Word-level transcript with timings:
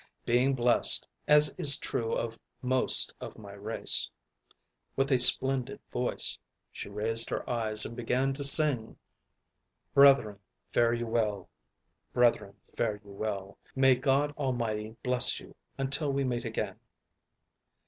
Being 0.25 0.55
blessed, 0.55 1.05
as 1.27 1.53
is 1.59 1.77
true 1.77 2.11
of 2.13 2.39
most 2.63 3.13
of 3.21 3.37
my 3.37 3.51
race, 3.53 4.09
with 4.95 5.11
a 5.11 5.19
splendid 5.19 5.79
voice, 5.93 6.39
she 6.71 6.89
raised 6.89 7.29
her 7.29 7.47
eyes, 7.47 7.85
and 7.85 7.95
began 7.95 8.33
to 8.33 8.43
sing: 8.43 8.97
"Brethren, 9.93 10.39
fare 10.71 10.95
you 10.95 11.05
well, 11.05 11.51
brethren, 12.13 12.55
fare 12.75 12.99
you 13.05 13.11
well, 13.11 13.59
May 13.75 13.93
God 13.93 14.31
Almighty 14.39 14.95
bless 15.03 15.39
you 15.39 15.53
until 15.77 16.11
we 16.11 16.23
meet 16.23 16.45
again." 16.45 16.79